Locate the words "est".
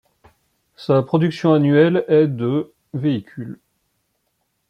2.07-2.25